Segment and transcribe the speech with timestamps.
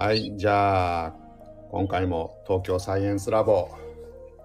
[0.00, 1.14] はい、じゃあ、
[1.72, 3.68] 今回も東京サイエンスラボ、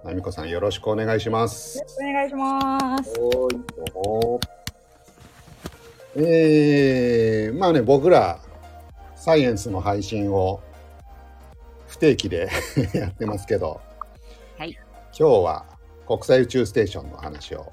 [0.04, 1.79] なみこさんよろしくお願いします。
[2.02, 2.68] お願いしま
[3.04, 3.12] す。
[3.12, 3.48] はい、ど
[4.02, 4.39] うも。
[6.16, 8.39] えー、まあね、僕ら、
[9.16, 10.60] サイエンスの配信を
[11.86, 12.50] 不定期で
[12.96, 13.79] やってますけど、
[14.57, 14.71] はい。
[15.15, 15.65] 今日は
[16.07, 17.71] 国際宇宙ステーションの話を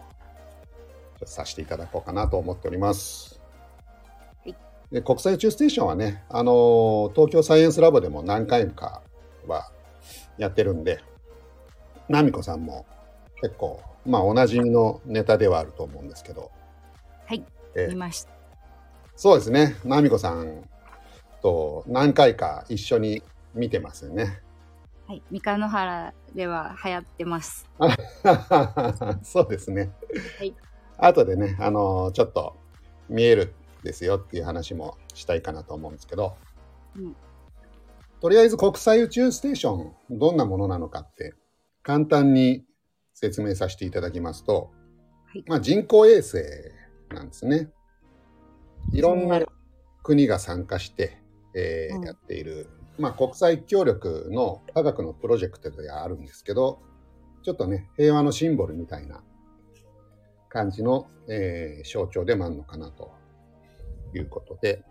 [1.24, 3.39] させていただこうかなと思っております。
[4.90, 9.02] はいで国際宇宙ステーションはね、あの東京サイエンスラボでも何回か
[9.46, 9.70] は
[10.36, 11.00] やってるんで、
[12.08, 12.86] ナミコさんも
[13.40, 16.50] 結構、まあおなじみのネタではあると思うんですけど、
[17.24, 17.44] はい。
[17.76, 18.30] え見ました。
[19.14, 20.68] そうですね、ナミコさん
[21.40, 23.22] と何回か一緒に
[23.54, 24.40] 見てますよね。
[25.06, 25.22] はい。
[25.30, 27.70] 三日野原では流行ってます。
[29.22, 29.92] そうですね。
[30.38, 30.54] はい。
[30.98, 32.56] 後でね、あのちょっと
[33.08, 36.36] 見えるですよっていう話もしたいかなと思うんですけど、
[36.96, 37.16] うん。
[38.20, 41.34] とりあえず国際宇宙ステーションどんなものなのかって
[41.82, 42.64] 簡単に
[43.14, 44.70] 説明させていただきますと、
[45.26, 45.44] はい。
[45.46, 46.38] まあ、人工衛星
[47.10, 47.70] なんですね。
[48.92, 49.40] いろんな
[50.02, 51.18] 国が参加して、
[51.54, 52.04] えーうん。
[52.04, 56.80] やっている、まあ、国際協力の科学のプロジェクトではあるんですけど
[57.42, 59.22] ちょっとね平和のシンボルみたいな
[60.48, 63.12] 感じの、えー象徴でもあるのかなと
[64.18, 64.82] いうことで、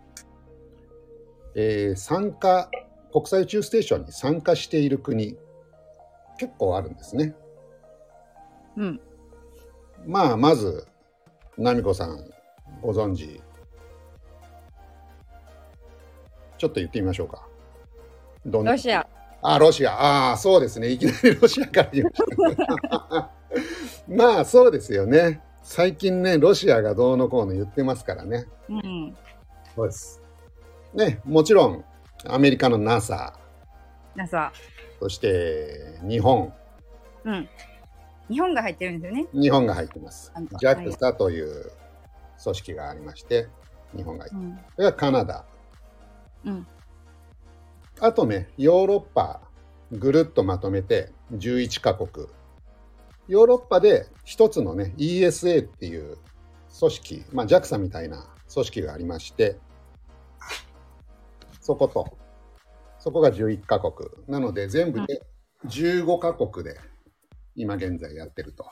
[1.54, 2.70] えー参加
[3.12, 5.36] 国際宇宙ステーションに参加している国
[6.38, 7.34] 結構あるんですね。
[8.76, 9.00] うん。
[10.06, 10.86] まあまず
[11.56, 12.30] 奈美子さん
[12.80, 13.40] ご存知
[16.56, 17.46] ちょっと言ってみましょうか。
[18.46, 18.72] どんな？
[18.72, 19.06] ロシア。
[19.42, 19.92] あ、ロシア。
[19.92, 20.88] ああ、そうですね。
[20.88, 22.16] いきなりロシアから言いまし
[22.88, 23.30] た。
[24.06, 25.42] まあ、そうですよね。
[25.62, 28.46] 最近ね、ロシアがどうのこうの言ってますからね。
[28.68, 29.16] うん。
[29.74, 30.20] そうです。
[30.94, 31.84] ね、もちろん、
[32.26, 33.38] アメリカの NASA、
[34.14, 34.52] NASA。
[34.98, 36.52] そして日本、
[37.24, 37.48] うん。
[38.28, 39.28] 日本が入ってるんですよね。
[39.32, 41.72] 日本が入ってます JAXA という
[42.42, 43.48] 組織がありまして、
[43.96, 44.50] 日本が入ってうん。
[44.50, 44.64] ます。
[44.76, 45.44] それからカナダ。
[46.44, 46.66] うん。
[48.00, 49.40] あとね、ヨーロッパ
[49.92, 52.26] ぐるっとまとめて11カ国。
[53.30, 56.18] ヨーロッパで一つのね、ESA っていう
[56.76, 59.56] 組織、まあ JAXA みたいな組織がありまして、
[61.60, 62.18] そこと、
[62.98, 64.10] そこが11カ国。
[64.26, 65.22] なので全部で
[65.68, 66.76] 15カ国で
[67.54, 68.64] 今現在やってると。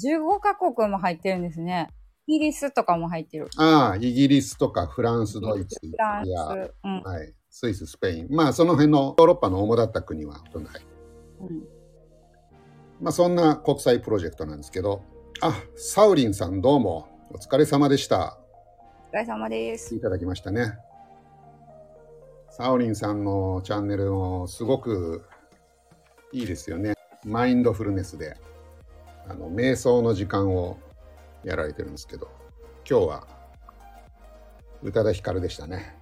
[0.00, 1.88] 15カ国も入ってるんですね。
[2.28, 3.48] イギリスとかも入ってる。
[3.56, 6.74] ああ、イギリスとかフランス、ドイツ、ス。
[6.84, 7.02] うん。
[7.02, 8.28] はい、スイス、スペイン。
[8.30, 10.90] まあその辺のヨーロッパの主だった国はほとんど入って
[11.40, 11.75] うん。
[13.00, 15.02] まあ、そんな国際プロジェクトなんですけど、
[15.40, 18.38] あ、サウリンさんどうもお疲れ様でした。
[19.12, 19.94] お疲れ様です。
[19.94, 20.78] いただきましたね。
[22.50, 25.26] サウリンさんのチャンネルもすごく
[26.32, 26.94] いいですよね。
[27.22, 28.38] マインドフルネスで、
[29.28, 30.78] あの、瞑想の時間を
[31.44, 32.30] やられてるんですけど、
[32.88, 33.26] 今日は
[34.82, 35.96] 宇多田ヒカルでしたね。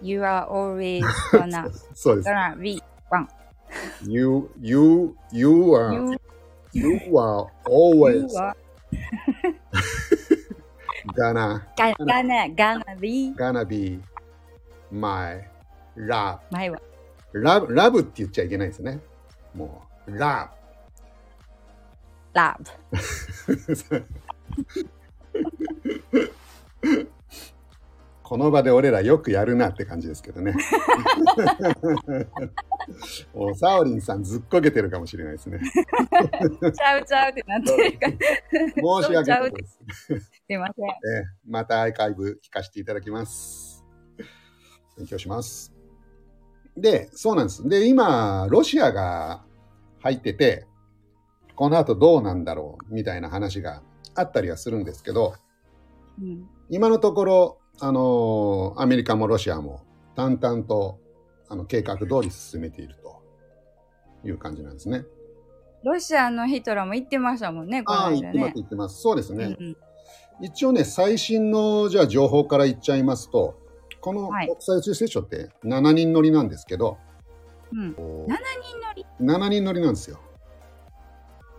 [0.00, 2.28] You are always gonna, そうです。
[2.28, 2.80] gonna be
[3.10, 3.26] one.
[4.05, 6.17] You, you, you are,
[6.73, 8.55] You, you are always you are
[11.15, 13.99] gonna gonna, gonna be gonna be
[14.91, 15.45] my
[15.95, 16.39] love.
[16.51, 16.79] 前は。
[17.33, 18.99] ラブ、ラブって言っちゃいけないですね。
[19.53, 20.51] もう、ラ
[22.33, 22.57] love。
[28.28, 28.30] ブ。
[28.30, 30.54] この場で俺らよくやるなって感じですけどね。
[33.34, 35.60] もうサオリンさんずっこけてるかもしれないですね。
[36.74, 38.12] ちゃうちゃうってなってるから。
[39.02, 39.78] 申し訳ないです。
[39.78, 40.12] す
[40.50, 40.86] いません。
[40.86, 43.84] ええまたアーカイブ聞かせていただきます。
[44.96, 45.72] 勉強します。
[46.76, 47.66] で、そうなんです。
[47.68, 49.44] で、今、ロシアが
[50.00, 50.66] 入ってて、
[51.54, 53.82] この後どうなんだろうみたいな話が
[54.14, 55.34] あったりはするんですけど、
[56.20, 56.48] うん。
[56.70, 59.82] 今のところ、あのアメリカもロシアも
[60.16, 60.98] 淡々と
[61.48, 63.22] あの計画通り進めていると
[64.26, 65.04] いう感じなんですね。
[65.84, 68.52] ロシアのヒトラーも言ってましたもんね、この間ね。
[68.54, 69.00] 言ってます。
[69.00, 69.56] そうですね。
[69.58, 69.76] うん
[70.40, 73.58] 一応ね、最新のじゃあ情報から言っちゃいますと、
[74.00, 76.98] このはい国際宇宙ステーションって7人乗りなんですけど、
[77.72, 77.80] うん。
[77.80, 77.86] うん。
[77.86, 78.36] 7人
[78.80, 80.20] 乗り7人乗りなんですよ。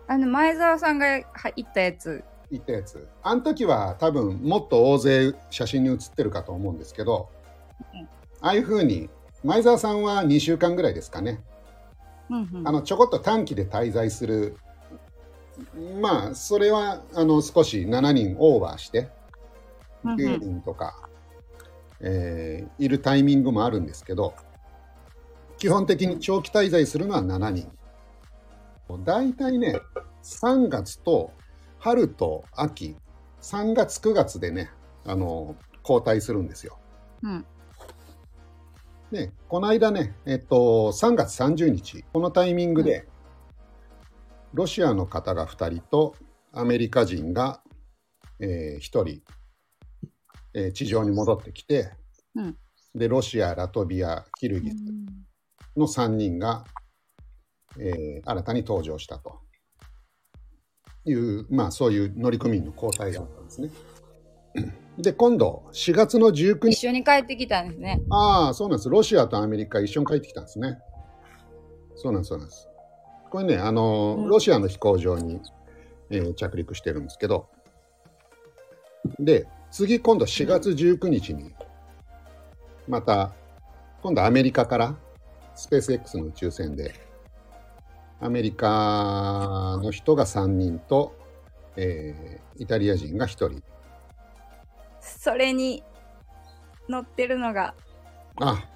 [0.08, 2.24] あの、前澤さんがは行ったやつ。
[2.52, 3.08] 行ったやつ。
[3.22, 7.30] あの時は多分もっと大勢写真に写ってるかと思うんですけど、
[7.94, 8.10] うん
[8.42, 9.10] ああいう風に、
[9.44, 11.42] 前澤さんは2週間ぐらいですかね。
[12.30, 12.68] うんうん。
[12.68, 14.56] あのちょこっと短期で滞在する
[16.02, 19.10] まあそれはあの少し7人オーバーして
[20.04, 21.10] うんうん10人とか
[22.00, 24.34] えーいるタイミングもあるんですけど
[25.58, 27.70] 基本的に長期滞在するのは7人
[29.04, 29.80] 大体ね
[30.24, 31.32] 3月と
[31.80, 32.96] 春と秋
[33.42, 34.70] 3月9月でね
[35.06, 36.78] あの交代するんですよ。
[37.24, 37.46] うん。
[39.12, 43.08] でこの間ねえっと3月30日このタイミングで、
[44.54, 46.16] ロシアの方が2人と
[46.52, 47.62] アメリカ人が、
[48.40, 49.22] え1人、
[50.54, 51.94] えー地上に戻ってきて、
[52.36, 52.58] うん。
[52.94, 54.76] でロシアラトビアキルギス
[55.78, 56.66] の3人が、
[57.80, 59.40] えー新たに登場したと
[61.06, 63.70] いう、まあ、そういう乗組員の交代があったんですね。
[64.98, 68.02] で今度4月の19日一緒に帰ってきたんですね。
[68.10, 68.90] ああ、そうなんです。
[68.90, 70.80] ロシアとアメリカ一緒に帰ってきたんですね。
[71.96, 72.68] そうなんです、そうなんです。
[73.30, 75.40] これね、あの、うんロシアの飛行場に、
[76.10, 77.48] えー着陸してるんですけど、
[79.20, 81.54] で、次今度4月19日に、
[82.88, 83.34] また、
[84.02, 84.96] 今度アメリカから
[85.56, 86.94] スペース X の宇宙船で、
[88.22, 91.16] アメリカの人が3人と、
[91.76, 93.64] えーイタリア人が1人、
[95.00, 95.82] それに
[96.90, 97.74] 乗ってるのが、
[98.42, 98.68] あ、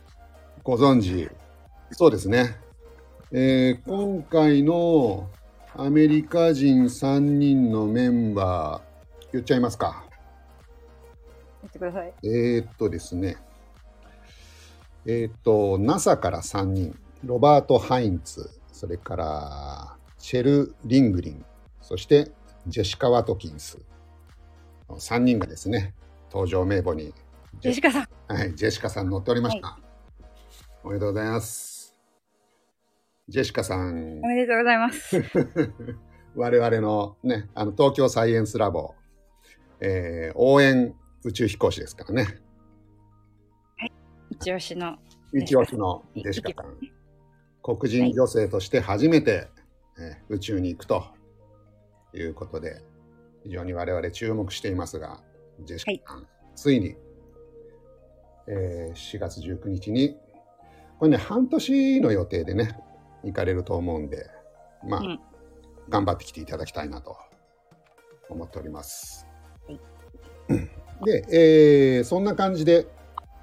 [0.63, 1.30] ご存知。
[1.92, 2.56] そうですね。
[3.34, 5.30] えー今回の
[5.75, 10.06] アメリカ人3人のメンバー、言っちゃいますか。
[11.62, 12.13] 言ってください。
[12.24, 13.36] えーっとですね。
[15.06, 21.45] えーっと、NASA から3人、ロバート・ハインツ、それからシェル・リングリン、
[21.79, 22.31] そして
[22.67, 23.77] ジェシカ・ワトキンス。
[24.89, 25.93] 3人がですね、
[26.29, 27.13] 登場名簿に
[27.61, 28.07] ジェシカさん。
[28.27, 29.79] はい、ジェシカさん乗っておりました。
[30.83, 31.95] おめでとうございます。
[33.29, 35.23] ジェシカさんお、めでとうございます。
[36.35, 38.95] 我々のね、あの東京サイエンスラボ、
[39.79, 42.39] えー応援宇宙飛行士ですからね。
[44.31, 44.97] 一押しの。
[45.31, 46.93] 一押しのジェシカさん。
[47.63, 49.48] 黒人女性として初めて、
[49.98, 51.06] えー宇宙に行くと
[52.13, 52.83] いうことで、
[53.44, 55.21] 非常に我々注目していますが、
[55.62, 56.95] ジェシカさん、ついに、
[58.48, 60.18] えー4月19日に、
[61.00, 62.77] これね、半年の予定でね、
[63.24, 64.30] 行かれると思うんで、
[64.86, 65.19] まあ、うん。
[65.89, 67.18] 頑張ってきていただきたいなと
[68.30, 69.25] 思っております。
[69.68, 69.80] はい。
[71.06, 72.88] で、えーそんな感じで、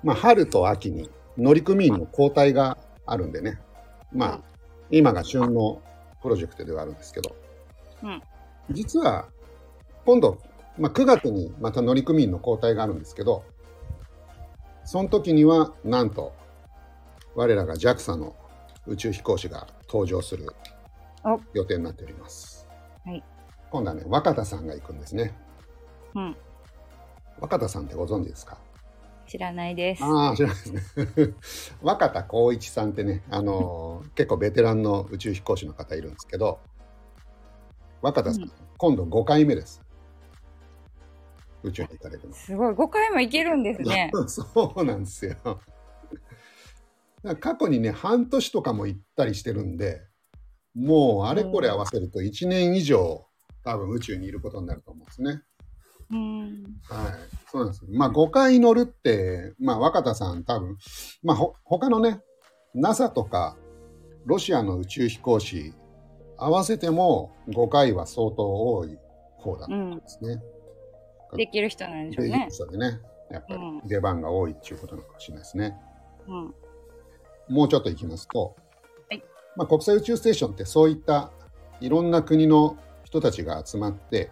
[0.02, 2.76] まあ、春と秋に乗組員の交代が
[3.06, 3.60] あるんでね、
[4.12, 4.40] まあ、
[4.90, 5.80] 今が旬の
[6.22, 7.36] プロジェクトではあるんですけど、
[8.02, 8.22] うん
[8.70, 9.28] 実は
[10.06, 10.38] 今度、
[10.78, 13.44] まあ、9月にまた乗組員の交代があるんですけど、
[14.84, 16.32] その時にはなんと
[17.34, 18.36] 我らが JAXA の
[18.86, 20.46] 宇宙飛行士が登場する
[21.24, 22.66] お予定になっております。
[23.04, 23.22] はい
[23.70, 25.32] 今度はね、若田さんが行くんですね。
[26.14, 26.36] うん。
[27.40, 28.58] 若田さんってご存知ですか？
[29.30, 30.02] 知らないです。
[30.02, 31.34] ああ、知らないですね。
[31.82, 36.58] 若田光一さんってね、あのー 結構ベテランの宇宙飛行士の方いるんですけど、
[38.02, 39.82] 若田さん、うん今度5回目です。
[41.62, 42.34] 宇宙に行かれるの。
[42.34, 42.72] すごい。
[42.72, 44.10] 5回もいけるんですね。
[44.26, 45.36] そうなんですよ。
[47.40, 50.00] 過去にね、半年とかも行ったりしてるんで、
[50.74, 53.26] もうあれこれ合わせると1年以上、
[53.64, 55.42] 多分宇宙にいることになると思うんですね。
[56.10, 56.48] うん。
[56.88, 57.12] はい、
[57.50, 57.84] そうなんです。
[57.88, 60.76] まあ5回乗るって、まあ若田さん多分、
[61.22, 62.20] まあほ他のね、
[62.74, 63.56] NASA とか
[64.26, 65.74] ロシアの宇宙飛行士
[66.36, 68.96] 合わせても5回は相当多い
[69.36, 70.42] 方だと思うんですね。
[71.36, 72.48] できる人なんでしょうできるね。
[72.50, 75.76] 人でね、やっぱりうん出番が多いっていうことなのかもしれないですね。
[76.28, 76.54] うん。
[77.48, 78.56] もうちょっと行きますと、
[79.08, 79.22] はい
[79.56, 81.32] まあ、国際宇宙ステーションってそういった
[81.80, 84.30] いろんな国の人たちが集まって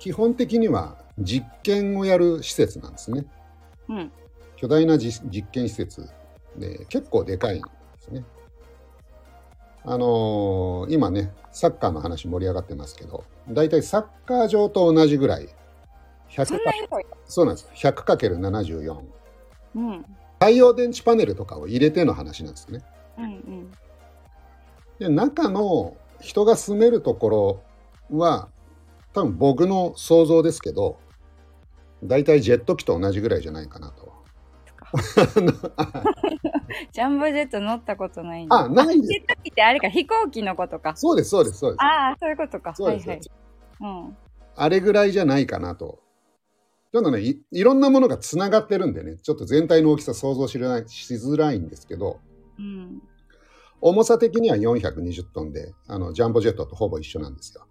[0.00, 3.24] 基本的には実験をやる施設なんですね
[3.88, 4.12] うん。
[4.56, 6.08] 巨大な実実験施設
[6.56, 7.68] で結構でかいんで
[8.00, 8.24] すね
[9.84, 15.48] あのー今ねサッカーの話盛り上がってますけどだいたいサッカー場と同じぐらい
[16.30, 17.06] 100そんな広い。
[17.26, 19.00] そうなんです 100×74
[19.76, 20.04] うん。
[20.38, 22.82] 太陽電池パネルとかを入れての話なんですね
[23.18, 23.70] うんうん。
[24.98, 27.28] で中の人が住めるとこ
[28.10, 28.48] ろは
[29.12, 30.98] 多分僕の想像ですけど
[32.02, 34.10] 大体ジェット機と同じぐらいじゃないかなと。
[36.92, 38.54] ジャンボジェット乗ったことないんで。
[38.54, 40.96] あないジェット機ってあれか、飛行機のことか。
[40.96, 41.82] そうですそうですそうです。
[41.82, 42.74] ああ、そういうことか。
[42.76, 43.20] はいはい。
[43.80, 44.16] うん。
[44.56, 46.00] あれぐらいじゃないかなと。
[46.92, 52.18] ちょっとねいいろんなものがつながってるんでねちょっと全体の大きさ想像しれないしづらいんですけど
[52.58, 53.00] うん。
[53.80, 57.64] 重さ的には420トンであのジャンボジェットとほぼ一緒なんですよ。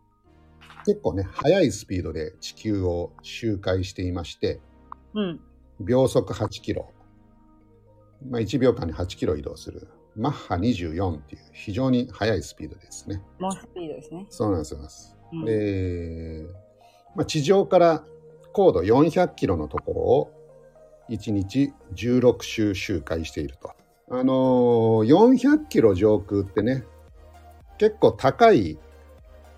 [0.90, 4.60] 結構ね速いスピードで地球を周回していまして
[5.14, 5.40] うん。
[5.80, 6.92] 秒速8キロ。
[8.28, 9.88] まあ、1秒間に8キロ移動する。
[10.16, 13.22] マッハ24っていう非常に速いスピードですね。
[13.40, 14.26] 猛スピードですね。
[14.30, 14.80] そうなんですよ。
[15.34, 16.48] うんで、
[17.16, 18.04] まあ、地上から
[18.52, 20.32] 高度400キロのところを
[21.10, 23.72] 1日16周周回していると。
[24.12, 26.84] あのー400キロ上空ってね、
[27.78, 28.80] 結構高い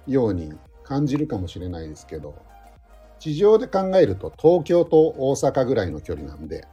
[0.08, 0.54] ように
[0.92, 2.36] 感じるかもしれないですけど、
[3.18, 6.68] 地上で考えると東京と大阪ぐらいの距離なんで、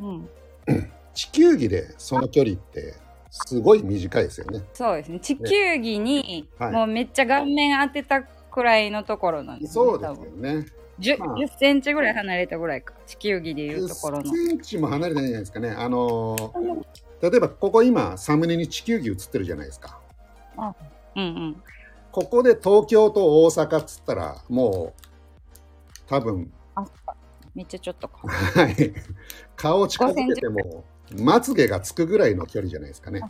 [0.00, 0.28] うん。
[1.12, 2.94] 地球儀でその距離って
[3.30, 4.62] すごい短いですよね。
[4.72, 5.20] そうですね。
[5.20, 9.74] 地球儀に、はいもうめっちゃ顔面当てたくらいのところなんです、ね。
[9.74, 10.66] そうですよね。
[10.98, 12.94] 10, まあ10センチぐらい離れたぐらいか。
[13.06, 14.24] 地球儀でいうところの。
[14.24, 15.70] 10センチも離れてないじゃないですかね。
[15.72, 16.84] あのー
[17.22, 20.00] 例えばここ今サムネに地球儀映ってるじゃないですか。
[21.14, 21.62] うんうん。
[22.12, 25.02] ここで東京と大阪っつったらもう
[26.06, 26.52] 多分
[27.54, 28.28] めっちゃちょっとか。
[28.28, 28.94] はい
[29.56, 30.84] 顔近づけても
[31.18, 33.22] まつげがつくぐらいの距離じゃないですかね。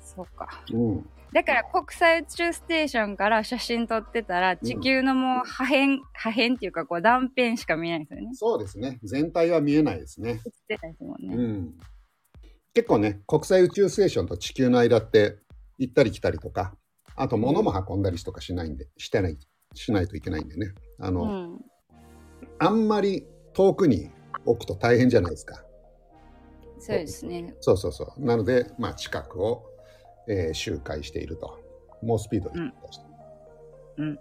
[0.00, 0.62] そうか。
[0.72, 8.30] うん、だから国際宇宙ステーションから写真撮ってたら地球のもう破片、破片っていうかこう断片しか見えないですよね。
[8.34, 8.98] そうですね。
[9.02, 10.30] 全体は見えないですね。
[10.30, 11.36] 映ってないですもんね。
[11.36, 11.74] うん、
[12.72, 15.38] 結構ね国際宇宙ステーションと地球の間って
[15.78, 16.74] 行ったり来たりとか
[17.16, 19.38] あと物も運んだりとかしないんでしてない
[19.74, 20.72] しないといけないんでね。
[20.98, 21.64] あの、うん。
[22.58, 24.10] あんまり遠くに
[24.44, 25.64] 置くと大変じゃないですか。
[26.78, 27.54] そうですね。
[27.60, 28.24] そうそうそう。
[28.24, 29.64] なので、まあ、近くを、
[30.28, 31.58] えー周回していると。
[32.02, 32.60] 猛スピードで
[33.96, 34.18] うん。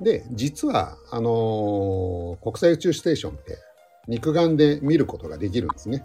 [0.00, 3.58] で実はあのー国際宇宙ステーションって
[4.06, 6.04] 肉眼で見ることができるんですね。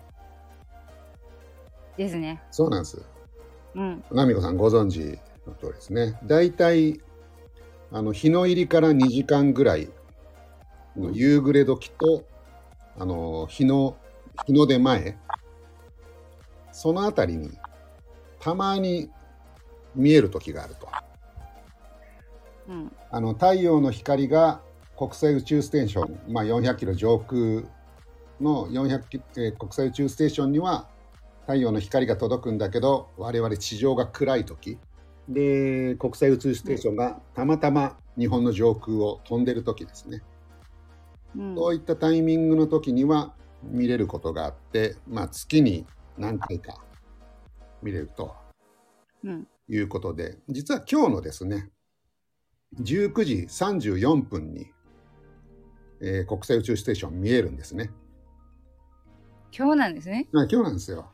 [1.98, 2.42] ですね。
[2.52, 3.02] そうなんです。
[3.76, 4.04] うん。
[4.12, 5.20] ナミコさんご存知
[5.50, 6.20] の通りですね。
[6.24, 7.00] だいたい
[7.92, 9.90] あの日の入りから2時間ぐらい
[10.96, 12.24] の夕暮れ時と
[12.98, 13.98] あの日の
[14.46, 15.18] 日の出前
[16.72, 17.58] そのあたりに
[18.40, 19.10] たまに
[19.96, 20.88] 見える時があると。
[22.70, 22.92] うん。
[23.10, 24.62] あの太陽の光が
[24.98, 27.64] 国際宇宙ステーション、まあ、400キロ上空
[28.40, 30.88] の400キ、えー国際宇宙ステーションには
[31.42, 34.78] 太陽の光が届くんだけど我々地上が暗い時
[35.30, 40.24] で国際宇宙ステーションがたまたま日本の上空を飛んでる時ですね、
[41.36, 41.56] うん。
[41.56, 45.86] そういったタイミングの時には見れることがあって、まあ、月に
[46.18, 46.84] 何回か
[47.84, 48.36] 見れると
[49.24, 49.48] うん。
[49.70, 51.70] いうことで実は今日のですね
[52.82, 54.72] 19時34分に、
[56.02, 57.92] えー国際宇宙ステーション見えるんですね。
[59.56, 60.28] 今日なんですね。
[60.34, 61.12] あ今日なんですよ。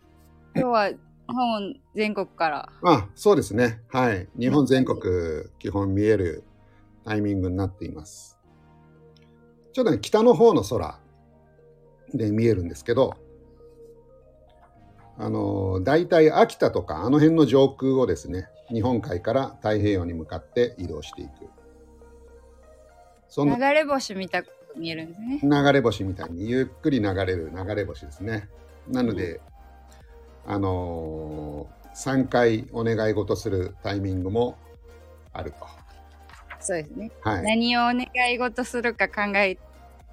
[0.56, 0.92] 今日は
[1.28, 2.70] 日本全国から。
[2.84, 3.82] あそうですね。
[3.90, 4.28] はい。
[4.38, 5.00] 日本全国
[5.60, 6.44] 基本見える
[7.04, 8.40] タイミングになっています。
[9.74, 11.00] ちょっとね、北の方の空
[12.14, 13.16] で見えるんですけど、
[15.18, 21.32] あの、大体秋田とかあの辺の上空をですね、日本海から太平洋に向かって移動していく。
[23.28, 25.40] そんな流れ星見たく見えるんですね。
[25.44, 28.50] 流れ星みたいにゆっくり流れる流れ星ですね。
[28.88, 29.42] なので、
[30.46, 34.58] あのー3回お願い事するタイミングも
[35.32, 35.58] あると。
[36.60, 37.10] そうですね。
[37.22, 37.44] はい。
[37.44, 39.58] 何をお願い事するか考え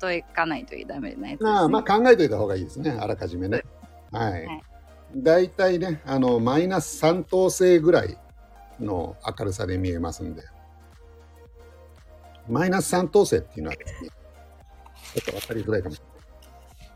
[0.00, 1.50] といかないとダメなやつです、ね。
[1.50, 3.62] まあ、まあ考えておいた方がいいですね、あらかじめね。
[4.12, 4.62] はいはい。
[5.16, 8.16] 大体ね、あの、マイナス3等星ぐらい
[8.80, 10.44] の明るさで見えますんで。
[12.48, 14.10] マイナス3等星っていうのはですね、
[15.14, 16.92] ちょっと分かりづらいかもしれない。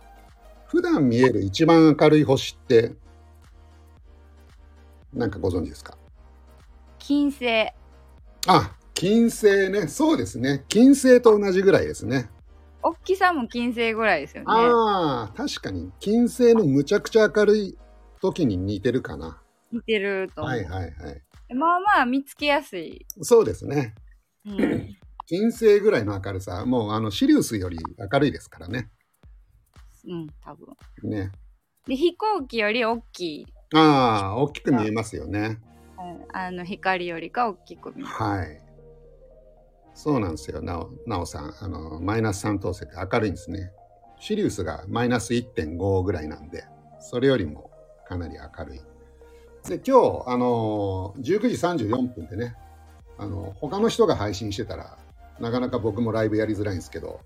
[0.66, 2.92] 普段見える一番明るい星って、
[5.16, 5.96] なんかご存知ですか？
[6.99, 7.68] 金星。
[8.46, 9.88] あ、金星ね。
[9.88, 10.64] そうですね。
[10.68, 12.30] 金星と同じぐらいですね。
[12.82, 14.46] 大きさも金星ぐらいですよね。
[14.49, 17.78] ああ、確かに金星のむちゃくちゃ明るい
[18.20, 19.42] 時に似てるかな。
[19.73, 20.42] 似てると。
[20.42, 21.54] はいはいはい。
[21.54, 23.04] まあまあ見つけやすい。
[23.23, 23.94] そうですね。
[24.44, 24.96] うん。
[25.26, 27.78] 金星ぐらいの明るさ、もうあのシリウスより
[28.12, 28.90] 明るいですからね。
[30.06, 30.68] うん、多分。
[31.02, 31.32] ね。
[31.87, 33.46] で、飛行機より大きい。
[33.75, 35.61] ああ、大きく見えますよね。
[35.99, 38.06] うんあの光よりか大きく見える。
[38.06, 38.61] はい。
[39.94, 41.54] そうなんですよ、なおなおさん。
[41.61, 43.73] あの、マイナス3等星って明るいんですね。
[44.20, 46.64] シリウスがマイナス1.5ぐらいなんで、
[47.00, 47.70] それよりも
[48.06, 48.80] かなり明るい。
[49.68, 52.54] で、今日、あの、19時34分でね、
[53.18, 54.99] あの、他の人が配信してたら、
[55.40, 57.20] なかなか僕もライブやりづらいんですけど、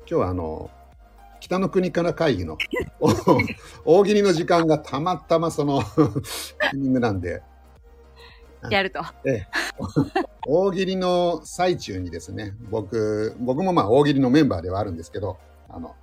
[0.00, 0.70] 今日はあの、
[1.40, 2.58] 北の国から会議の
[3.84, 5.82] お大喜利の時間がたまたまその
[6.58, 7.42] タイミングなんで、
[8.70, 9.00] やると。
[10.46, 15.96] 大喜利の最中にですね僕僕もまあ大喜利のメンバーではあるんですけどあの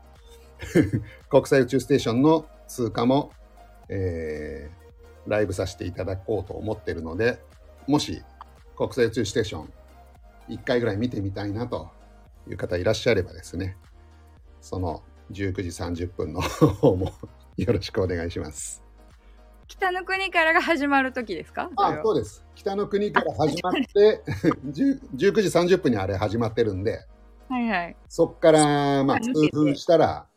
[1.30, 3.32] 国際宇宙ステーションの通過も、
[3.90, 7.40] えー、ライブさせていただこうと思ってるので、
[7.86, 8.24] もし
[8.76, 9.74] 国際宇宙ステーション
[10.50, 11.90] 1回ぐらい見てみたいなと
[12.50, 13.78] いう方いらっしゃればですね、
[14.62, 17.14] その19時30分の方も
[17.58, 18.84] よろしくお願いします。
[19.68, 21.70] 北の国からが始まる時ですか？
[21.76, 22.46] あそうです。
[22.56, 24.24] 北の国から始まって、
[24.66, 27.06] 10 19時30分にあれ始まってるんで、
[27.50, 27.96] はいはい。
[28.08, 30.28] そこから、まあ、数分したら、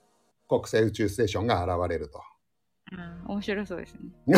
[0.49, 2.23] 国際宇宙ステーションが現れると。
[2.93, 2.97] う
[3.31, 4.01] ん、面白そうですね。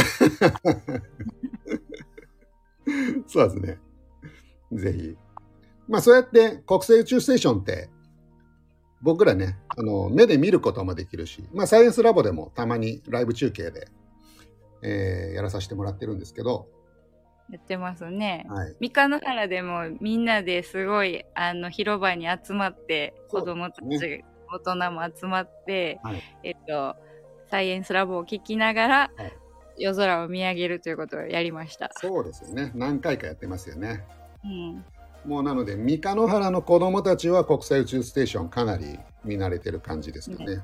[3.27, 3.79] そうですね。
[4.73, 5.17] ぜひ。
[5.89, 7.89] まあ、そうやって国際宇宙ステーションって、
[9.03, 13.89] 僕らね、あの、目で見ることもできるし、まあ、サイエンスラボでもたまにライブ中継で、
[14.83, 16.69] えーやらさせてもらってるんですけど、
[17.51, 18.47] やってますね。
[18.49, 18.77] はい。
[18.81, 26.97] 三日野原でもみんなですごいあの広場に集まって子供たち、ね大人も集まって、はいえっと
[27.51, 29.33] サイエンスラボを聞きながら、はい
[29.79, 31.91] 夜空を見上げるということをやりました。
[31.97, 32.73] そうですよね。
[32.75, 34.05] 何回かやってますよね。
[34.45, 34.85] うん、
[35.25, 40.63] もうなので、三日野原の子供たちは国際宇宙ステーションかなり見慣れてる感じですよね。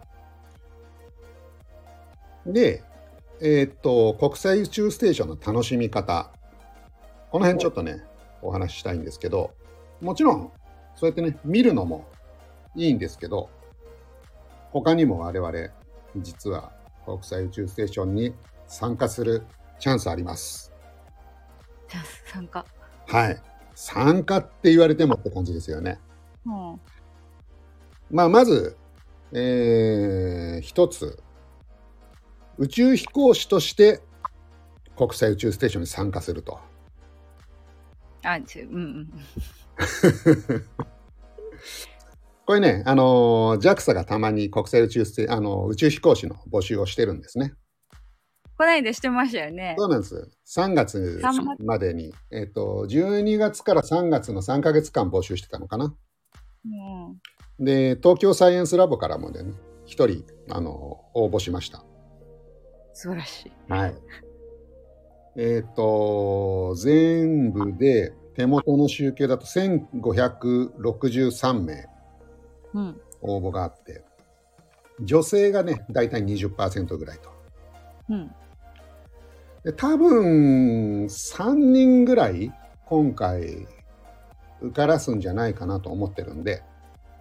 [2.46, 2.82] で、
[3.40, 6.32] えーっと、国際宇宙ステーションの楽しみ方。
[7.30, 8.02] この辺ちょっとね、
[8.42, 9.52] お話ししたいんですけど、
[10.00, 10.52] もちろん、
[10.96, 12.06] そうやってね、見るのも
[12.74, 13.50] いいんですけど、
[14.72, 15.52] 他にも我々、
[16.16, 16.72] 実は
[17.04, 18.34] 国際宇宙ステーションに
[18.66, 19.44] 参加する
[19.78, 20.72] チャンスあります。
[21.88, 22.64] じゃあ参加。
[23.06, 23.47] はい。
[23.80, 26.00] 参加って言われてもって感じですよね。
[26.44, 26.80] うん、
[28.10, 28.76] まあ、まず、
[29.30, 31.22] えー一つ、
[32.56, 34.00] 宇宙飛行士として
[34.96, 36.58] 国際宇宙ステーションに参加すると。
[38.24, 39.12] あ、ちうんうん。
[42.46, 47.54] これね、あのー JAXA がたまに国際宇宙ステあの宇宙飛行士の募集をしてるんですね。
[48.58, 49.76] こないだしてましたよね。
[49.78, 50.28] そうなんです。
[50.46, 55.94] 3月三月までに、えっ、と、12月から3月の3ヶ月間募集してたのかな。
[56.66, 56.68] う
[57.62, 59.44] ん、で、東京サイエンスラボからもね、
[59.86, 61.84] 一人、あの応募しました。
[62.92, 63.52] 素晴らしい。
[63.72, 63.94] はい。
[65.36, 71.86] えっ、と、全部で手元の集計だと1563名
[72.74, 74.02] うん、応募があって、
[75.00, 77.30] 女性がね、だいたい20%ぐらいと。
[78.10, 78.34] うん、
[79.68, 82.50] で多分、3人ぐらい
[82.86, 83.66] 今回
[84.62, 86.62] 受からすんじゃないかなと思ってるんで、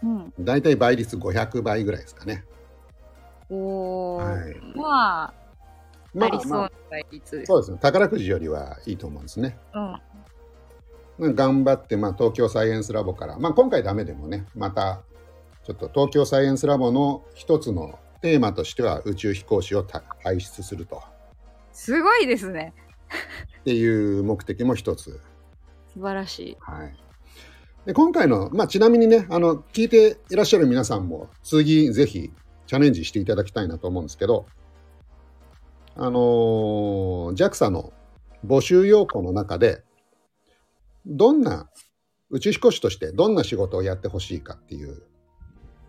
[0.01, 0.33] うん。
[0.39, 2.45] だいたい倍率500倍ぐらいですかね。
[3.49, 5.33] おー、はいまあ、
[6.13, 7.43] まありそうまあな倍率。
[7.45, 7.79] そうですね。
[7.81, 9.57] 宝くじよりはいいと思うんですね。
[9.73, 10.01] うん、ま
[11.27, 15.01] あ頑張って、まあ、東京サイエンスラボから、まあ、今回ダメでもね、また、
[15.65, 21.03] ちょっと東京サイエンスラボの一つのテーマとしては宇宙飛行士をた輩出すると。
[21.77, 22.73] すごいですね。
[23.61, 25.21] っていう目的も一つ。
[25.93, 26.57] 素晴らしい。
[26.59, 26.97] はい。
[27.85, 32.33] で、今回の、まあ、ちなみにね、あの、聞いていらっしゃる皆さんも、次、ぜひ、
[32.65, 34.47] チャレンジしていただきたいなと思うんですけど、
[35.95, 37.93] あのー JAXA の
[38.43, 39.83] 募集要項の中で、
[41.05, 41.69] どんな、
[42.31, 45.03] 宇宙飛行士としてどんな仕事をやってほしいかっていう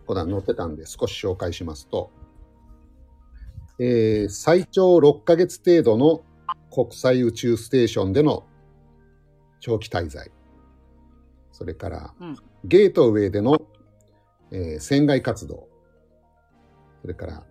[0.05, 2.11] ことが載ってたんで、少し紹介しますと、
[3.79, 6.23] えー最長6ヶ月程度の
[6.71, 8.45] 国際宇宙ステーションでの
[9.59, 10.31] 長期滞在。
[11.51, 13.57] それから、うんゲートウェイでの、
[14.51, 15.69] えー船外活動。
[17.01, 17.43] それから、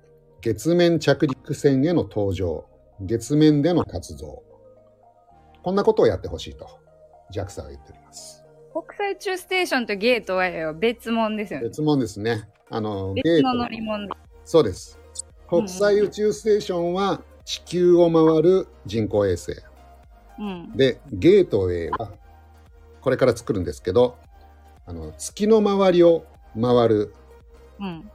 [0.42, 2.66] 月面着陸船への搭乗。
[3.00, 4.42] 月面での活動。
[5.62, 6.68] こんなことをやってほしいと、
[7.32, 8.44] JAXA が言っております。
[8.72, 11.68] 国際宇宙ステーションとゲートウェイは別物ですよね。
[11.68, 12.48] 別物ですね。
[12.70, 14.08] あの、ゲ別のート乗り物。
[14.44, 14.97] そうです。
[15.48, 19.52] 国際宇宙ステーションは地球を回る人工衛星。
[20.38, 20.72] うん。
[20.76, 22.12] で、ゲートウェイは、
[23.00, 24.16] これから作るんですけど、
[24.84, 26.24] あの月の周りを
[26.60, 27.14] 回る
[27.80, 28.10] うん。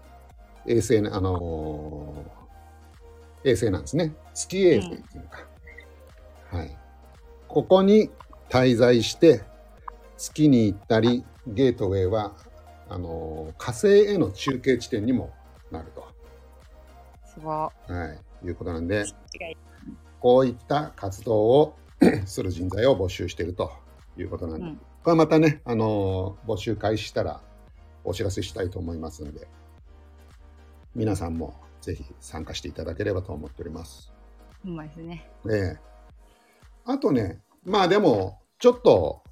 [0.68, 2.44] 衛星ね、あのー
[3.46, 4.14] 衛星なんですね。
[4.34, 5.46] 月衛星っていうのか。
[6.52, 6.78] はい。
[7.50, 8.10] ここに
[8.50, 9.42] 滞在して、
[10.18, 12.34] 月に行ったり、ゲートウェイは、
[12.88, 15.32] あのー火星への中継地点にも。
[17.48, 17.76] は
[18.44, 18.48] い。
[18.48, 19.06] いうことなんで。
[20.20, 21.76] こういった活動を
[22.26, 23.72] する人材を募集していると
[24.18, 27.42] いうことなんで、うんこれはまたね、あのー募集開始したら
[28.06, 29.50] お知らせしたいと思いますんで、
[30.96, 34.14] 皆さんもぜひ参加していただければと思っております。
[34.64, 35.30] うまいですね。
[35.52, 35.94] ええ
[36.86, 39.24] あとね、まあでも、ちょっと、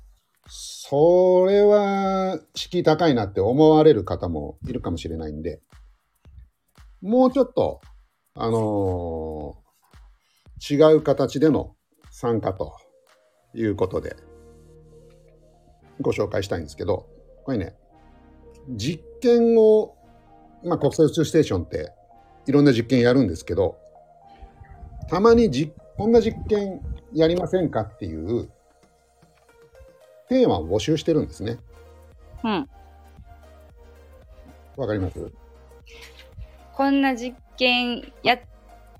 [0.47, 5.61] それは敷居高いなって思われる方もいるかもしれないんで、
[7.01, 7.81] もうちょっと、
[8.43, 9.61] あのー
[10.63, 11.75] 違う形での
[12.11, 12.75] 参加と
[13.55, 14.15] いうことで、
[15.99, 17.07] ご紹介したいんですけど、
[17.45, 17.75] これね、
[18.69, 19.95] 実験を、
[20.63, 21.91] まあ、国際宇宙ステーションって
[22.45, 23.79] いろんな実験やるんですけど、
[25.09, 26.79] たまにじこんな実験
[27.11, 28.51] やりませんかっていう
[30.29, 31.57] テーマを募集してるんですね。
[32.43, 32.69] うん。
[34.77, 35.31] わかります？
[36.73, 38.39] こんな実験や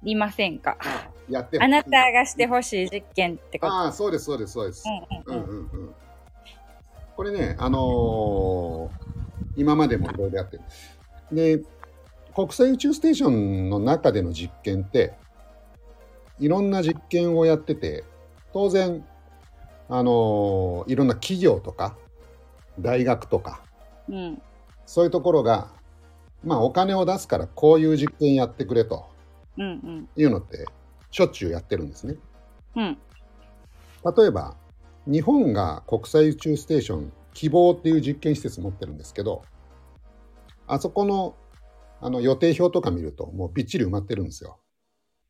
[0.04, 0.78] りませんか？
[1.28, 3.74] やってあなたがしてほしい実験ってこと。
[3.74, 4.84] ああ、そうです、そうです、そうです。
[4.88, 5.43] うんうんうん。
[5.50, 5.95] うんうんうん。
[7.15, 9.02] これね、あのー
[9.58, 10.63] 今までもいろいろやってる。
[11.32, 11.60] で、
[12.34, 15.13] 国際宇宙ステーションの中での実験って、
[16.39, 18.06] いろんな実験をやってて、
[18.54, 19.04] 当然、
[19.89, 21.97] あのーいろんな企業とか、
[22.80, 23.62] 大学とか、
[24.08, 24.41] うん。
[24.86, 25.67] そういうところが、
[26.43, 29.06] まあお金を出すからこういう実験やってくれと
[29.58, 30.10] うんうん。
[30.15, 30.65] いうのって、
[31.12, 32.15] しょっちゅうやってるんですね。
[32.75, 32.97] うん。
[34.17, 34.56] 例えば
[35.06, 39.43] 日本が国際宇宙ステーション希望っていう実験施設持ってるんですけど
[40.67, 41.36] あそこの
[41.99, 44.60] あの予定表とか見るともうびっちり埋まってるんですよ。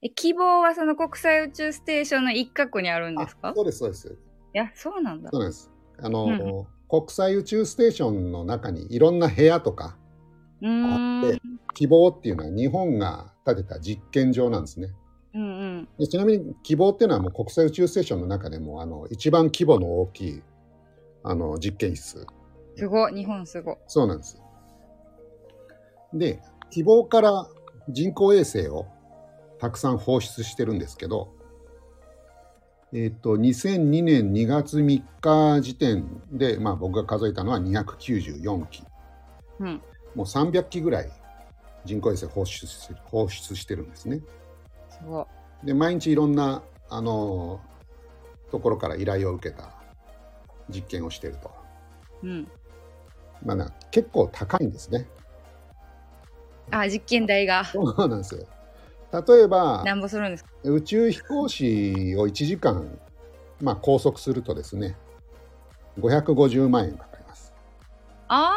[0.02, 3.50] え、希望はその国際宇宙ステーションの一角にあるんですか？
[3.50, 4.18] あそうですそうです。
[4.54, 5.42] いや、そうなんだそう。
[5.42, 5.70] なんです。
[6.00, 9.98] あの、うん国際宇宙ステーションの中にいろんな部屋とか
[10.64, 11.42] あって
[11.74, 14.94] 希望っていうのは日本が建てた実験場なんですね。
[15.34, 15.88] うん。
[15.98, 20.44] でちなみに希望っていうのはもう国際宇宙ステーションの中でもあの一番規模の大きい
[21.24, 22.26] あの実験室
[22.76, 23.14] すごい。
[23.14, 23.76] 日本すごい。
[23.88, 24.42] そうなんです。
[26.14, 27.48] で、希望から
[27.90, 28.88] 人工衛星を
[29.60, 31.34] たくさん放出してるんですけど、
[32.94, 38.84] えっ、と、2002年2月3日時点で、まあ僕が数えたのは294機。
[39.60, 39.82] うん。
[40.16, 41.12] もう300機ぐらい
[41.86, 44.22] 人工衛星放出し放出してるんですね。
[44.90, 45.28] すご
[45.64, 45.68] い。
[45.68, 47.62] で、毎日いろんな、あの、
[48.52, 49.74] ところから依頼を受けた
[50.70, 51.52] 実験をしていると。
[52.24, 52.52] うん。
[53.46, 55.08] まあな、結構高いんですね。
[56.70, 57.66] あ、実験台が。
[57.66, 58.46] そうなんですよ。
[59.28, 60.50] 例えば、なんぼするんですか？
[60.64, 63.00] 宇宙飛行士を1時間、
[63.60, 64.96] まあ、拘束するとですね、
[66.00, 67.54] 550万円かかります。
[68.28, 68.54] あ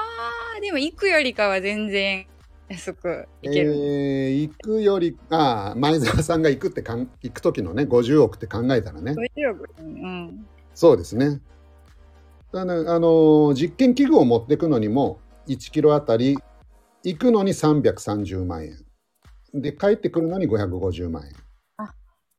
[0.58, 2.26] ー、でも行くよりかは全然
[2.68, 3.74] 安く行ける。
[3.74, 10.46] えー行くより、ああ、前澤さんが行くってかん、行く時のね、50億って考えたらね、50億うん。
[10.74, 11.40] そうですね。
[12.52, 16.38] だからあのー実験器具を持っていくのにも、1キロあたり、
[17.02, 18.84] 行くのに330万円。
[19.54, 21.32] で、帰ってくるのに550万円。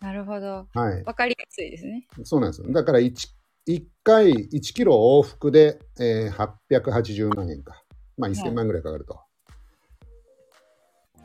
[0.01, 0.67] なるほど。
[0.73, 1.03] はい。
[1.03, 2.05] わかりやすいですね。
[2.23, 2.71] そうなんですよ。
[2.71, 3.29] だから 1,
[3.67, 7.84] 1回1キロ往復で、えー880万円か。
[8.17, 9.19] まあ1000万ぐらいかかると。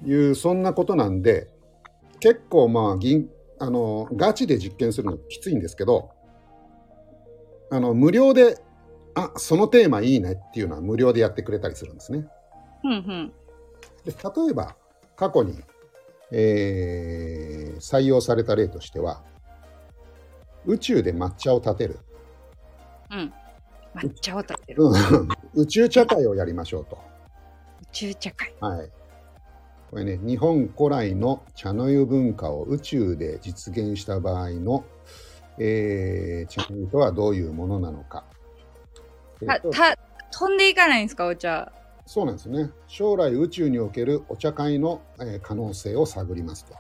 [0.05, 1.51] いう、そんなことなんで、
[2.21, 6.11] 結構まあ銀、あの、ガチで実験するのきついんですけど、
[7.71, 8.59] あの、無料で、
[9.15, 12.27] あ、そのテーマいいねっていうのは無料でやってくれたりするんですね。
[12.85, 13.33] うんうん。
[14.05, 14.77] で例えば、
[15.17, 15.63] 過去に、
[16.33, 19.23] えー採用された例としては、
[20.67, 21.99] 宇宙で抹茶を立てる。
[23.11, 23.33] うん。
[23.95, 24.85] 抹茶を立てる。
[24.85, 26.99] うん宇宙茶会をやりましょうと。
[27.83, 28.55] 宇宙茶会。
[28.61, 28.91] はい。
[29.91, 34.85] これね、日本古来の茶の湯文化を宇宙で実現した場合の、
[35.59, 38.25] えー茶の湯とはどういうものなのか。
[39.47, 39.59] た、
[40.31, 41.73] 飛んでいかないんですか、お茶。
[42.07, 42.71] そうなんですね。
[42.87, 46.75] 将来宇宙におけるお茶会の、えー可能性を探りますと。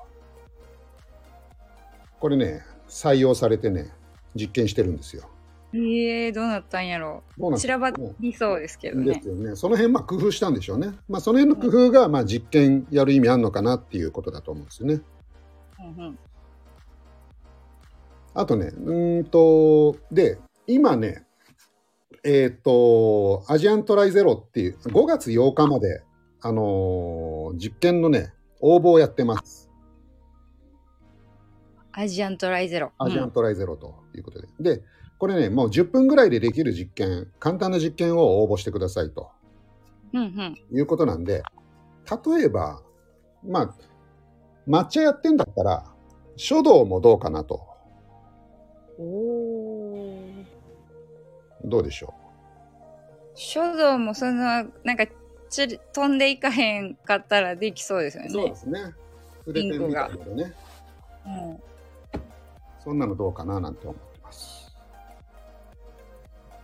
[2.21, 3.93] これね、採用されてね、
[4.37, 5.29] 実験してるんですよ。
[5.73, 7.57] ええー、どうなったんやろう。
[7.57, 9.29] 散らばりそうですけどねです。
[9.29, 9.55] よね。
[9.55, 10.93] その辺、まあ、工夫したんでしょうね。
[11.09, 15.01] まあ、その辺の工夫が、まあ、実験やる意味あるのかなっていうことだと思うんですよね。
[15.79, 16.19] うんうん。
[18.35, 21.25] あとね、うーんと、で、今ね、
[22.25, 26.03] えっ、と、アジアントライゼロっていう、5月8日まで、
[26.43, 29.71] あのー実験のね、応募をやってます。
[31.93, 32.93] アジアントライゼロ。
[32.99, 34.49] アジアントライゼロということで。
[34.61, 34.83] で、
[35.21, 39.31] これね、もう10分ぐらいでできる実験、簡単な実験を応募してくださいと
[40.15, 40.57] うんうん。
[40.73, 41.43] いうことなんで、
[42.35, 42.81] 例えば、
[43.47, 43.75] まあ、
[44.67, 45.85] 抹茶やってんだったら、
[46.37, 47.61] 書道もどうかなと。
[48.99, 50.29] おお。
[51.67, 52.15] どうでしょ
[53.35, 54.33] 書道もその、
[54.85, 55.07] なんか、
[55.51, 58.27] ちり飛んでいかへんかったらできそうですよう。
[58.27, 58.33] ね。
[58.33, 58.95] そうですね。
[59.45, 60.55] 筆ペンみたいなね。
[61.27, 61.63] うん。
[62.83, 64.10] そんなのどうかななんて思って。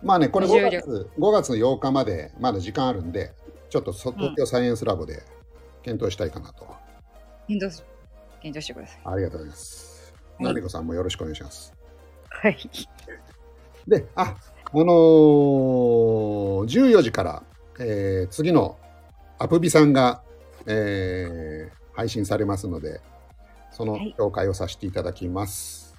[0.03, 3.33] まあね、これ5無重力月 ,5 月8日までまだ時間あるんで、
[3.69, 5.23] ちょっとそ東京サイエンスラボで
[5.83, 6.67] 検討したいかなと
[7.47, 7.83] 検討し
[8.41, 9.01] 検討してください。
[9.05, 10.13] ありがとうございます。
[10.37, 11.73] はいなみこさんもよろしくお願いします。
[12.29, 12.57] はい。
[13.87, 14.87] で、あ、あのー、
[16.65, 17.43] 14時から、
[17.79, 18.77] えー次の
[19.39, 20.21] アプビさんが、
[20.67, 23.01] えー配信されますので、
[23.71, 25.95] そのはい紹介をさせていただきます。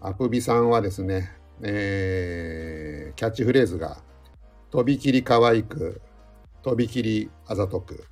[0.00, 1.30] アプビさんはですね、
[1.62, 3.98] えーキャッチフレーズが、
[4.70, 6.00] とびきり可愛く、
[6.62, 8.04] とびきりあざとく、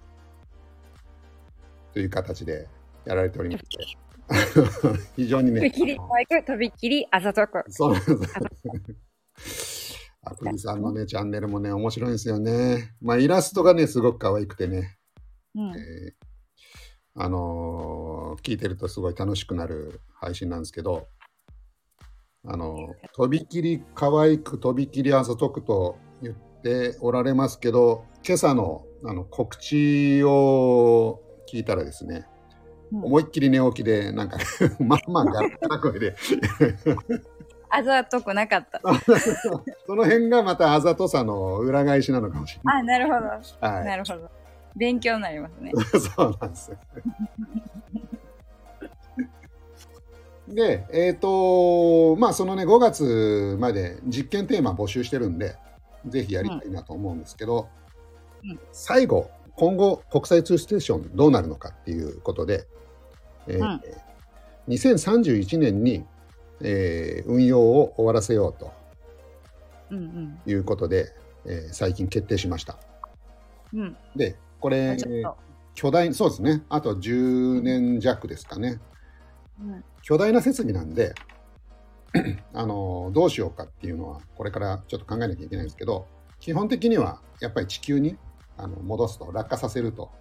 [1.92, 2.66] という形で
[3.04, 3.96] やられておりまして、
[5.14, 7.62] 非常にね、とびきり可愛く、とびきりあざとく。
[7.68, 8.26] そうなんで
[9.38, 10.10] す。
[10.22, 12.94] アプリさんのね、チャンネルもね、面白いんですよね。
[13.00, 14.98] まあ、イラストがね、すごく可愛くてね、
[15.54, 15.70] うん。
[15.70, 16.26] えー
[17.18, 21.08] あのー聞いてるとすごい楽しくなる配信なんですけど、
[22.46, 32.36] あのーとびきり可愛く、とびきりあざとくと言っておられますけど、今朝のあの告知を聞いたらですね、うん
[33.02, 34.38] 思いっきり寝起きで、なんか、
[34.78, 36.14] まあまあガラガラ声で、
[37.68, 38.80] あざとくなかった。
[39.86, 42.80] その辺がまたあざとさの裏返しなのかもしれない。
[42.80, 43.26] あ、なるほど。
[43.26, 44.30] はなるほど。
[44.76, 45.72] 勉強になりますね。
[45.72, 46.72] い、 そうなんです。
[50.48, 55.56] で、えっ、と、まあそのね、5月まで実験テーマ募集してるんで、
[56.06, 57.68] ぜひやりたいなと思うんですけど、
[58.44, 62.66] うん最後、今後、国際宇宙ステーションどうなるのかっていうことで、
[63.48, 63.80] えーうん
[64.68, 66.04] 2031年に、
[66.60, 68.72] えー運用を終わらせようと
[69.90, 71.12] うんいうことで、
[71.44, 72.78] えー最近決定しました。
[73.72, 73.80] うん。
[73.80, 73.96] うん。
[74.14, 74.96] で、これ。
[75.74, 78.80] 巨大、そうですね、あと10年弱ですかね。
[79.60, 79.84] うん。
[80.08, 81.14] 巨大な設備なんで、
[82.54, 86.06] あのどうしようかっていうのは、これからちょっと考えなきゃいけないんですけど、
[86.38, 88.16] 基本的にはやっぱり地球に
[88.56, 90.12] あの戻すと、落下させると、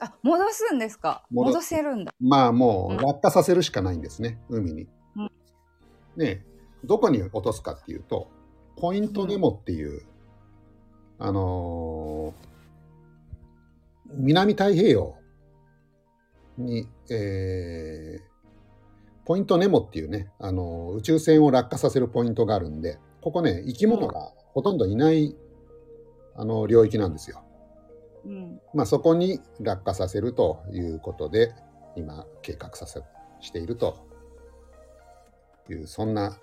[0.00, 1.24] あ、戻すんですか？
[1.30, 2.12] 戻せるんだ。
[2.18, 2.96] まあもうん。
[2.96, 4.88] う落下させるしかないんですね、海に。
[5.14, 5.30] うん。
[6.16, 6.42] で、
[6.84, 8.28] どこに落とすかっていうと、
[8.78, 10.02] ポイントネモっていう、
[11.20, 12.50] あのー
[14.12, 15.14] 南太平洋
[16.58, 18.29] に、えー
[19.30, 25.36] ポイントネモっていうね、あのー宇宙船を落下させるポイントがあるんで、ここね、生き物がほとんどいない、
[26.34, 27.44] あの領域なんですよ。
[28.26, 28.60] うん。
[28.74, 31.54] まあ、そこに落下させるということで、
[31.94, 33.04] 今、計画させ
[33.38, 34.04] していると
[35.68, 36.36] いう、そんな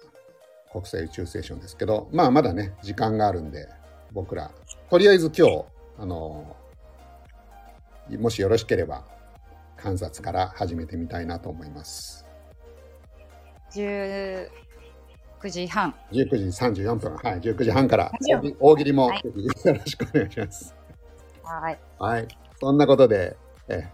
[0.72, 3.68] 国際宇宙ステーションですけど、まあ、まだね、時間があるんで、
[4.14, 4.50] 僕ら、
[4.90, 5.66] とりあえず今日、
[5.98, 6.56] あの、
[8.18, 9.04] もしよろしければ、
[9.76, 12.27] 観察から始めてみたいなと思います。
[13.78, 15.94] 19時半。
[16.12, 18.12] 19時34分、はい、19時半から
[18.60, 19.32] 大喜利もはいよ
[19.74, 20.76] ろしくお願いします。
[21.44, 21.80] はい。
[22.00, 22.28] はい。
[22.60, 23.38] そんなことで、
[23.70, 23.88] え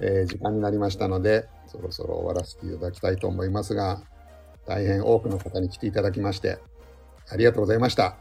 [0.00, 4.02] えー時間になりましたので、そろそろ終わらせていただきたいと思いますが、
[4.66, 6.58] 大変多くの方に来ていただきまして、
[7.28, 8.04] ありがとうございました。
[8.04, 8.16] あ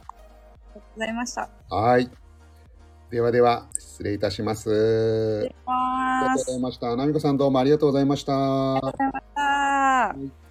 [0.74, 1.50] りがとうございました。
[1.70, 2.10] はい。
[3.12, 5.50] ではでは、失礼いたします。
[5.66, 6.46] ありがとう。
[6.46, 6.96] ございました。
[6.96, 8.34] なみこさんどうもありがとうございました。
[8.76, 9.42] ありがとうございました。
[9.42, 10.45] はい